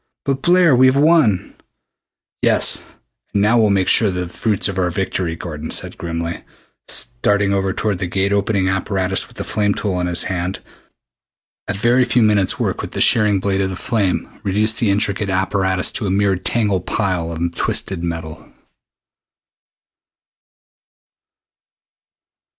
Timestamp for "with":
9.27-9.37, 12.81-12.93